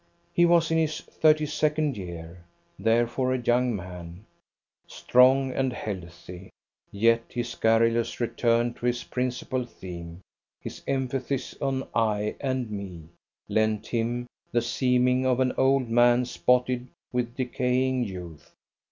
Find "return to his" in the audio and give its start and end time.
8.19-9.03